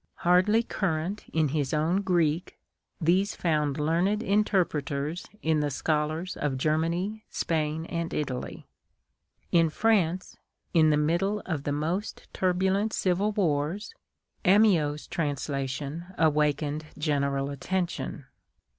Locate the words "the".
5.59-5.69, 10.89-10.97, 11.65-11.71